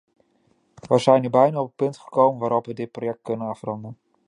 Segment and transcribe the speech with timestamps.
[0.87, 3.97] We zijn nu bijna op het punt gekomen waarop we dit project kunnen afronden.